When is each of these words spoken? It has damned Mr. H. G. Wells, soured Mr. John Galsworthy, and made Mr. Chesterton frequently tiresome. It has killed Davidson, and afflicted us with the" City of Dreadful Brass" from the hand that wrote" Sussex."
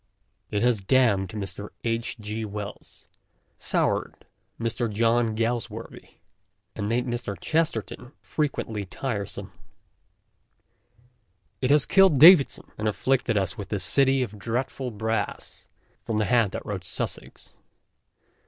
It 0.49 0.63
has 0.63 0.83
damned 0.83 1.29
Mr. 1.29 1.69
H. 1.83 2.17
G. 2.19 2.43
Wells, 2.43 3.07
soured 3.59 4.25
Mr. 4.59 4.91
John 4.91 5.35
Galsworthy, 5.35 6.15
and 6.75 6.89
made 6.89 7.05
Mr. 7.05 7.39
Chesterton 7.39 8.11
frequently 8.19 8.83
tiresome. 8.83 9.51
It 11.61 11.69
has 11.69 11.85
killed 11.85 12.19
Davidson, 12.19 12.71
and 12.79 12.87
afflicted 12.87 13.37
us 13.37 13.59
with 13.59 13.69
the" 13.69 13.77
City 13.93 14.23
of 14.23 14.39
Dreadful 14.39 14.89
Brass" 14.89 15.69
from 16.03 16.17
the 16.17 16.25
hand 16.25 16.49
that 16.53 16.65
wrote" 16.65 16.83
Sussex." 16.97 17.53